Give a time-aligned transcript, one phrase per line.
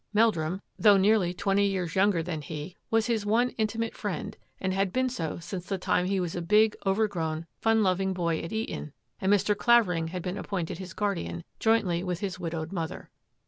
[0.15, 2.95] Mel drum, though nearly twenty years younger than 140 THAT AFFAIR AT THE MANOR he,
[2.95, 6.41] was his one Intimate friend and had been so since the time he was a
[6.41, 9.55] big, overgrown, fun loving boy at Eton and Mr.
[9.55, 13.11] Clavering had been appointed his guardian, jointly with his widowed mother.